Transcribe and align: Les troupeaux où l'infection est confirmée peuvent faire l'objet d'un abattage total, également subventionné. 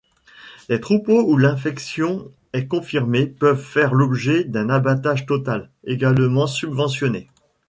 Les 0.67 0.81
troupeaux 0.81 1.23
où 1.31 1.37
l'infection 1.37 2.31
est 2.53 2.65
confirmée 2.65 3.27
peuvent 3.27 3.63
faire 3.63 3.93
l'objet 3.93 4.43
d'un 4.43 4.67
abattage 4.71 5.27
total, 5.27 5.69
également 5.85 6.47
subventionné. 6.47 7.29